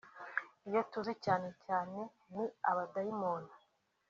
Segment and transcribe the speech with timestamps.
[0.67, 1.99] Iyo tuzi cyane cyane
[2.35, 3.51] ni abadayimoni